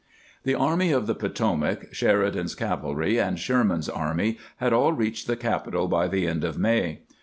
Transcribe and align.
The 0.45 0.55
Army 0.55 0.91
of 0.91 1.05
the 1.05 1.13
Potomac, 1.13 1.93
Sheridan's 1.93 2.55
cavalry, 2.55 3.19
and 3.19 3.37
Sherman's 3.37 3.87
army 3.87 4.39
had 4.57 4.73
all 4.73 4.93
reached 4.93 5.27
the 5.27 5.35
capital 5.37 5.87
by 5.87 6.07
the 6.07 6.25
end 6.27 6.43
of 6.43 6.57
May. 6.57 7.01